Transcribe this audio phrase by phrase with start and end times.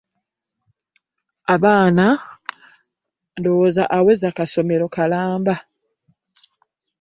[1.53, 2.05] Abaana
[3.37, 5.55] ndowooza aweza kasomero kalamba.